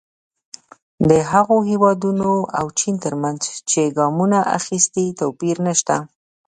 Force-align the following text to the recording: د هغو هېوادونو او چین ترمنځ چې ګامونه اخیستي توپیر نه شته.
د 1.09 1.11
هغو 1.31 1.57
هېوادونو 1.69 2.31
او 2.59 2.65
چین 2.79 2.95
ترمنځ 3.03 3.41
چې 3.69 3.93
ګامونه 3.97 4.39
اخیستي 4.57 5.05
توپیر 5.19 5.55
نه 5.65 5.73
شته. 5.79 5.97